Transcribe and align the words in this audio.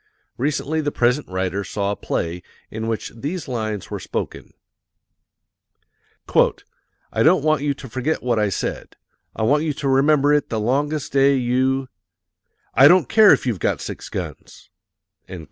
Recently 0.39 0.81
the 0.81 0.91
present 0.91 1.27
writer 1.29 1.63
saw 1.63 1.91
a 1.91 1.95
play 1.95 2.41
in 2.71 2.87
which 2.87 3.11
these 3.15 3.47
lines 3.47 3.91
were 3.91 3.99
spoken: 3.99 4.51
"I 6.35 7.21
don't 7.21 7.43
want 7.43 7.61
you 7.61 7.75
to 7.75 7.87
forget 7.87 8.23
what 8.23 8.39
I 8.39 8.49
said. 8.49 8.95
I 9.35 9.43
want 9.43 9.61
you 9.61 9.73
to 9.73 9.87
remember 9.87 10.33
it 10.33 10.49
the 10.49 10.59
longest 10.59 11.13
day 11.13 11.35
you 11.35 11.87
I 12.73 12.87
don't 12.87 13.07
care 13.09 13.31
if 13.31 13.45
you've 13.45 13.59
got 13.59 13.79
six 13.79 14.09
guns." 14.09 14.71